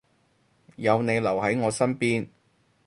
[0.77, 2.29] 有你留喺我身邊